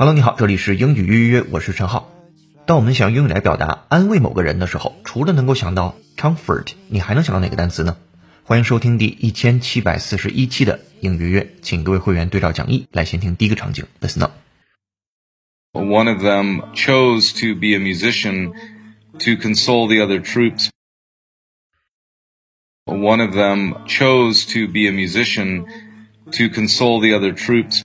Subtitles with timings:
[0.00, 2.10] Hello，你好，这里是英语约约，我是陈浩。
[2.64, 7.98] 当我们想用英语来表达安慰某个人的时候，除了能够想到 comfort，你还能想到哪个单词呢？
[8.42, 14.32] 欢迎收听第一千七百四十一期的英语约，请各位会员对照讲义来先听第一个场景，Listen up。
[15.72, 18.54] One of them chose to be a musician
[19.18, 20.70] to console the other troops.
[22.86, 25.66] One of them chose to be a musician
[26.32, 27.82] to console the other troops.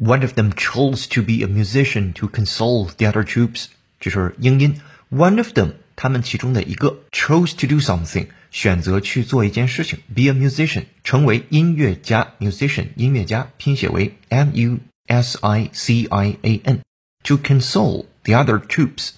[0.00, 3.66] One of them chose to be a musician to console the other troops。
[4.00, 4.80] 这是英音。
[5.10, 16.36] One of them，他们其中的一个 chose to do something，选择去做一件事情，be a musician，成为音乐家，musician 音乐家，拼写为 M U S I C I
[16.40, 16.80] A N。
[17.24, 19.10] To console the other troops，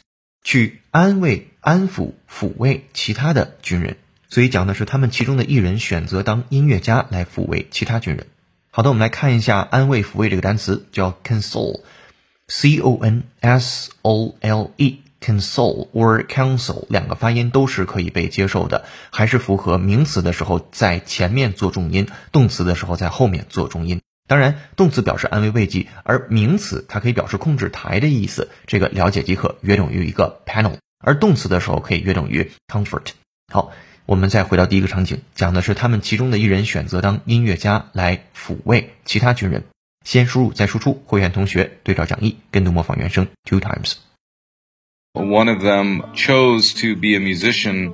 [0.43, 3.99] 去安慰、安抚、抚慰其他的军人。
[4.29, 8.27] 所以讲的是他们其中的一人选择当音乐家来抚慰其他军人。
[8.75, 24.01] 好的，我们来看一下安慰、抚慰这个单词，叫 console，c o n s o l e，console or counsel 两个发音都是可以被接受的，还是符合名词的时候在前面做重音，动词的时候在后面做重音。
[24.27, 30.79] 当然，动词表示安慰慰藉，而名词它可以表示控制台的意思，这个了解即可，约等于一个 panel。
[30.99, 33.09] 而动词的时候可以约等于 comfort。
[33.53, 33.71] 好。
[34.06, 39.64] 我们再回到第一个场景，讲的是他们其中的一人选择当音乐家来抚慰其他军人。
[40.06, 47.94] 先输入再输出，会员同学对照讲义，跟读模仿原声 two times。One of them chose to be a musician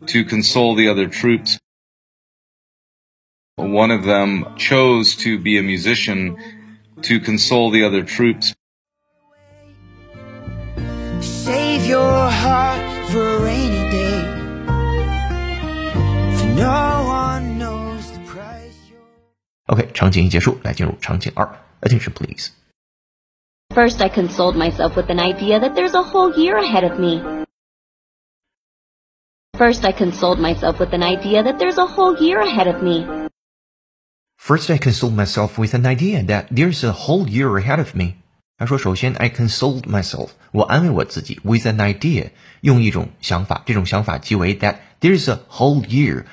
[0.00, 1.58] to console the other troops.
[3.56, 6.36] One of them chose to be a musician
[7.02, 8.52] to console the other troops.
[11.20, 12.80] Save your heart
[13.10, 14.37] for a rainy day.
[19.66, 21.48] OK，场景一结束，来进入场景二。
[21.80, 22.50] Attention, please.
[23.74, 27.22] First, I consoled myself with an idea that there's a whole year ahead of me.
[29.56, 33.06] First, I consoled myself with an idea that there's a whole year ahead of me.
[34.38, 38.16] First, I consoled myself with an idea that there's a whole year ahead of me.
[38.56, 42.30] 他说：“首先，I consoled myself，我安慰我自己，with an idea，
[42.60, 46.24] 用一种想法，这种想法即为 that there's a whole year，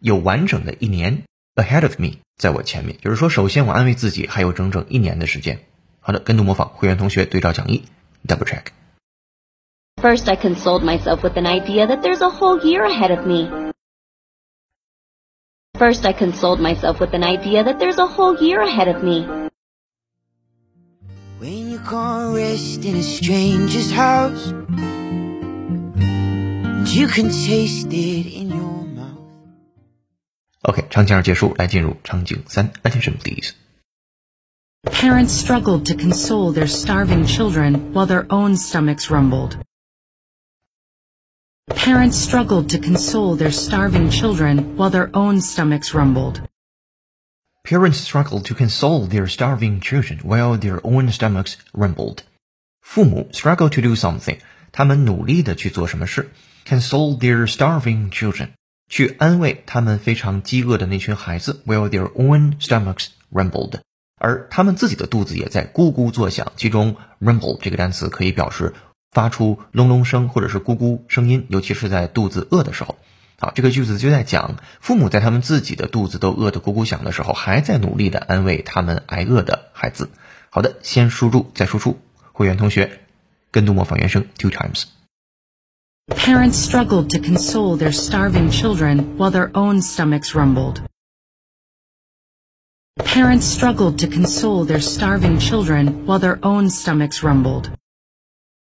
[0.00, 1.24] 有完整的一年
[1.54, 2.96] ahead of me，在我前面。
[3.00, 5.66] 就是说，首先我安慰自己还有整整一年的时间。
[6.00, 7.84] 好的，跟读模仿，会员同学对照讲义，
[8.26, 13.50] double check。First, I consoled myself with an idea that there's a whole year ahead of me.
[15.78, 19.26] First, I consoled myself with an idea that there's a whole year ahead of me.
[21.38, 24.52] When you can't rest in a stranger's house
[26.80, 28.63] And you can taste it in your mouth
[30.64, 32.70] OK，场景二结束，来进入场景三。
[32.82, 33.52] Attention, please.
[34.84, 39.56] Parents struggled to console their starving children while their own stomachs rumbled.
[41.68, 46.42] Parents struggled to console their starving children while their own stomachs rumbled.
[47.62, 52.22] Parents struggle to console their starving children while their own stomachs rumbled.
[52.80, 54.38] 父母 struggle to do something，
[54.72, 56.30] 他们努力的去做什么事，
[56.66, 58.50] console their starving children，
[58.87, 63.79] 去安慰他们非常饥饿的那群孩子，while their own stomachs rumbled，
[64.17, 66.51] 而他们自己的肚子也在咕咕作响。
[66.55, 68.73] 其中 rumble 这个单词可以表示
[69.11, 72.97] 发出隆隆声或者是咕咕声音，尤其是在肚子饿的时候。
[73.37, 80.09] 好，这个句子就在讲父母在他们自己的肚子都饿得咕咕响的时候，还在努力的安慰他们挨饿的孩子。
[80.49, 81.99] 好的，先输入再输出。
[82.31, 83.01] 会员同学，
[83.51, 84.83] 跟读模仿原声 two times。
[86.08, 90.82] Parents struggled to console their starving children while their own stomachs rumbled.
[92.98, 97.70] Parents struggled to console their starving children while their own stomachs rumbled.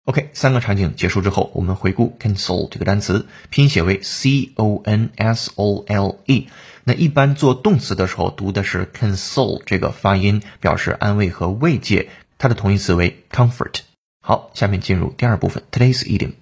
[0.06, 6.48] OK，三个场景结束之后，我们回顾 console 这个单词，拼写为 c o n s o l e。
[6.86, 12.10] 那一般做动词的时候读的是 console 这个发音，表示安慰和慰藉。
[12.38, 13.82] 它的同义词为 comfort。
[14.22, 16.34] 好，下面进入第二部分 today's idiom。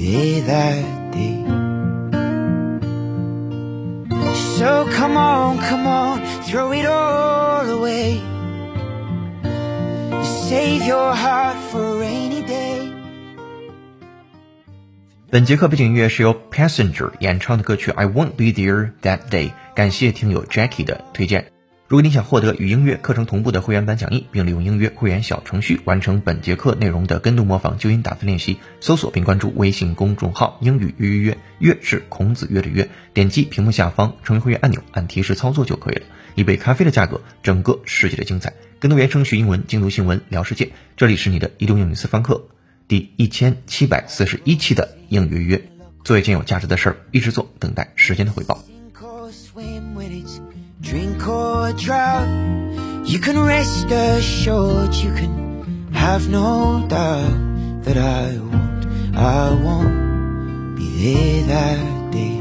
[0.00, 1.44] be there that day.
[4.58, 8.20] So come on, come on, throw it all away.
[10.48, 12.92] Save your heart for a rainy day.
[15.28, 21.52] 本节课背景音乐是由 Passenger 演唱的歌曲《I Won't Be There That Day》，感谢听友 Jackie 的推荐。
[21.91, 36.03] 如果你想获得与音乐课程同步的会员版讲义，并利用音乐会员小程序完成本节课内容的跟读模仿、纠音打分练习，搜索并关注微信公众号“英语约约约”，约是孔子约的约，点击屏幕下方成为会员按钮，按提示操作就可以了。
[36.35, 38.53] 一杯咖啡的价格，整个世界的精彩。
[38.79, 42.47] 更多原声学英文、精读新闻、聊世界，这里是你的移动英语私房课
[42.87, 45.61] 第一千七百四十一期的英语约约。
[46.05, 48.63] 做一件有价值的事儿，一直做，等待时间的回报。
[50.91, 53.05] drink or drown.
[53.05, 58.85] You can rest assured, you can have no doubt that I won't,
[59.15, 62.39] I won't be there that day.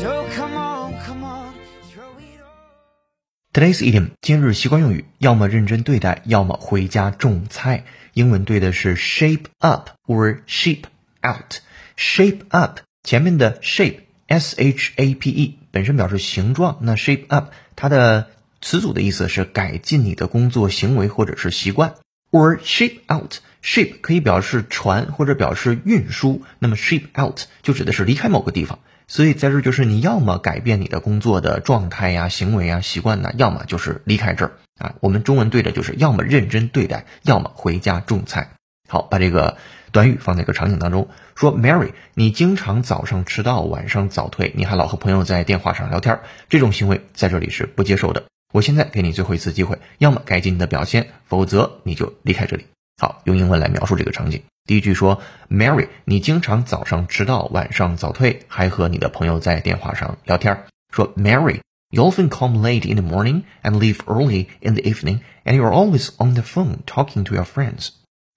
[0.00, 1.52] So come on, come on,
[1.92, 3.52] throw it all.
[3.52, 7.84] Today's idiom，今日习惯用语，要么认真对待，要么回家种菜。
[8.14, 10.84] 英文对的是 shape up or ship
[11.22, 11.58] out。
[11.98, 14.03] shape up 前面的 shape。
[14.26, 18.28] S h a p e 本身表示形状，那 shape up 它的
[18.60, 21.94] 词组的意思是改进你的工作行为或者是习惯
[22.30, 23.36] ，or shape out。
[23.62, 28.78] ship 可以表示船或者表示运输，那么 shape out 就指的是离开某个地方。
[29.06, 34.94] 所以在这就是你要么改变你的工作的状态呀、行为呀、习惯呢，要么就是离开这儿啊。
[35.00, 38.50] 我们中文对的就是要么认真对待，要么回家种菜。
[38.86, 39.56] 好，把这个
[39.94, 41.06] 短语放在一个场景当中，
[41.36, 46.18] 说 Mary，你经常早上迟到，晚上早退，你还老和朋友在电话上聊天，
[46.48, 48.24] 这种行为在这里是不接受的。
[48.52, 52.66] 我现在给你最后一次机会，要么改进你的表现，否则你就离开这里。
[53.00, 54.42] 好，用英文来描述这个场景。
[54.64, 60.64] 第一句说，Mary，你经常早上迟到，晚上早退，还和你的朋友在电话上聊天。
[60.90, 65.62] 说 Mary，you often come late in the morning and leave early in the evening, and you
[65.62, 67.90] are always on the phone talking to your friends。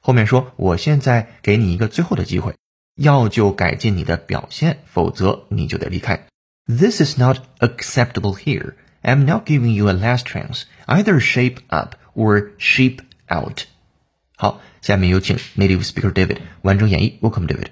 [0.08, 2.56] 后面说，我现在给你一个最后的机会，
[2.96, 6.28] 要就改进你的表现，否则你就得离开。
[6.66, 8.76] This is not acceptable here.
[9.04, 10.62] I'm now giving you a last chance.
[10.86, 13.64] Either shape up or ship out.
[14.38, 17.20] 好，下面有请 native speaker David 完整演绎。
[17.20, 17.72] Welcome, David.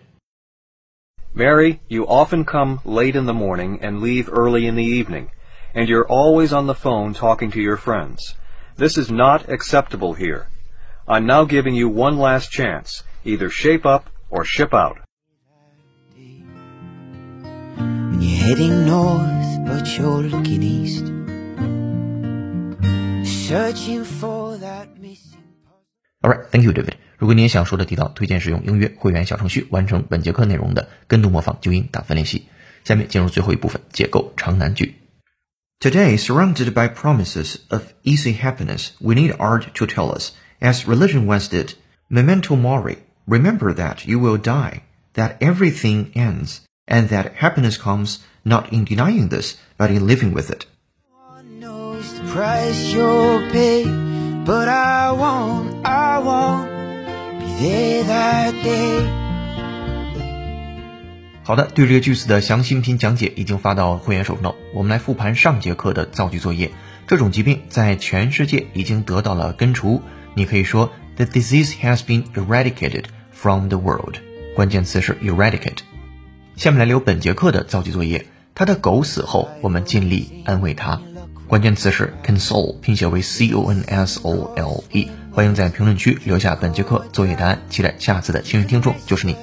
[1.34, 5.28] Mary, you often come late in the morning and leave early in the evening,
[5.74, 8.36] and you're always on the phone talking to your friends.
[8.76, 10.48] This is not acceptable here.
[11.07, 13.03] I'm now giving you one last chance.
[13.25, 14.99] Either shape up or ship out.
[17.77, 21.07] When you're heading north, but you're looking east.
[23.25, 25.43] Searching for that missing.
[26.25, 26.95] Alright, thank you, David.
[27.19, 32.47] 如果你也想说的地道，推荐使用音乐会员小程序完成本节课内容的跟读模仿、纠音打分练习。
[32.85, 34.95] 下面进入最后一部分，解构长难句。
[35.81, 40.33] Today, surrounded by promises of easy happiness, we need art to tell us,
[40.65, 41.75] as religion once did,
[42.09, 44.83] memento mori, remember that you will die,
[45.15, 50.51] that everything ends, and that happiness comes not in denying this, but in living with
[50.51, 50.67] it.
[51.41, 53.85] one knows the price you'll pay,
[54.45, 56.69] but I won't, I won't
[57.41, 59.07] be there that day.
[61.43, 64.55] 好的，对这个句子的详细音频讲解已经发到会员手中。
[64.75, 66.71] 我们来复盘上节课的造句作业。
[67.07, 70.03] 这种疾病在全世界已经得到了根除。
[70.36, 74.18] 你可以说 The disease has been eradicated from the world。
[74.56, 75.80] 关键词是 eradicate。
[76.56, 78.26] 下面来留本节课的造句作业。
[78.54, 81.02] 他的狗死后，我们尽力安慰他。
[81.48, 85.10] 关键词是 console，拼写为 c o n s o l e。
[85.32, 89.36] 欢迎在评论区留下本节课作业答案，期待下次的幸运听众就是你。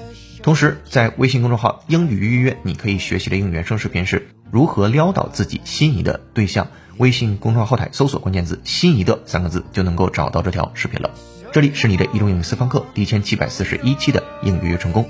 [0.42, 6.68] 同时，在微信公众号“英语预约”，你可以学习的英语原声视频是如何撩到自己心仪的对象。
[6.99, 11.11] 微信公众号后台搜索关键字“心仪的”三个字，就能够找到这条视频了。
[11.52, 15.08] 这里是你的移动英语私房课第一千七百四十一期的英语约成功。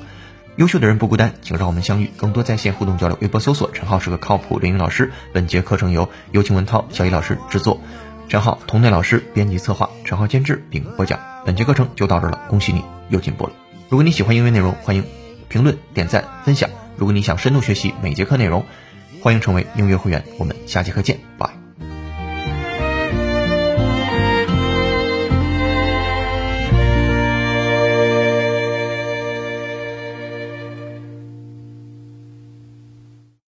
[0.57, 2.11] 优秀的人不孤单，请让我们相遇。
[2.17, 5.11] 更多在线互动交流，微博搜索“陈浩是个靠谱的英语老师”。
[5.33, 7.81] 本节课程由有请文涛、小易老师制作，
[8.29, 11.19] 陈浩、童内老师编辑策划，陈浩监制并播讲。
[11.47, 13.53] 本节课程就到这了，恭喜你又进步了。
[13.89, 15.05] 如果你喜欢英语内容，欢迎
[15.49, 16.69] 评论、点赞、分享。
[16.97, 18.65] 如果你想深度学习每节课内容，
[19.23, 20.23] 欢迎成为音乐会员。
[20.39, 21.62] 我们下节课见，拜。